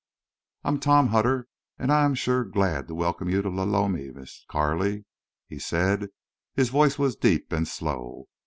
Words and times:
"I'm 0.63 0.79
Tom 0.79 1.09
Hutter, 1.09 1.47
an' 1.77 1.91
I'm 1.91 2.15
shore 2.15 2.43
glad 2.43 2.87
to 2.87 2.95
welcome 2.95 3.29
you 3.29 3.43
to 3.43 3.49
Lolomi, 3.51 4.11
Miss 4.11 4.43
Carley," 4.49 5.05
he 5.47 5.59
said. 5.59 6.07
His 6.55 6.69
voice 6.69 6.97
was 6.97 7.15
deep 7.15 7.51
and 7.53 7.67
slow. 7.67 8.25